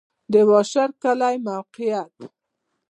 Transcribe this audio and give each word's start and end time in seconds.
د 0.31 0.33
واشر 0.49 0.89
کلی 1.03 1.35
موقعیت 1.47 2.13